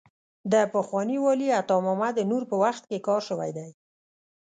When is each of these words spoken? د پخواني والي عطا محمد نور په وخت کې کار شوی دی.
د 0.51 0.53
پخواني 0.73 1.17
والي 1.25 1.47
عطا 1.61 1.75
محمد 1.85 2.15
نور 2.31 2.43
په 2.51 2.55
وخت 2.63 2.83
کې 2.89 3.03
کار 3.07 3.21
شوی 3.29 3.51
دی. 3.57 3.69